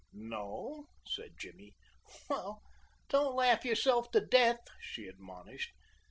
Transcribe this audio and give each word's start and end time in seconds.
"No," 0.13 0.85
said 1.05 1.35
Jimmy. 1.37 1.75
"Well, 2.27 2.63
don't 3.07 3.35
laugh 3.35 3.63
yourself 3.63 4.09
to 4.13 4.19
death," 4.19 4.61
she 4.79 5.05
admonished. 5.07 5.73